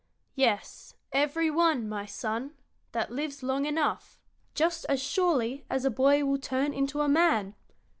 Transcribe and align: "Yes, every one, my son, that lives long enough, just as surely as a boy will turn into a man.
"Yes, 0.33 0.95
every 1.11 1.51
one, 1.51 1.87
my 1.87 2.07
son, 2.07 2.55
that 2.91 3.11
lives 3.11 3.43
long 3.43 3.67
enough, 3.67 4.17
just 4.55 4.83
as 4.89 4.99
surely 4.99 5.63
as 5.69 5.85
a 5.85 5.91
boy 5.91 6.25
will 6.25 6.39
turn 6.39 6.73
into 6.73 7.01
a 7.01 7.07
man. 7.07 7.53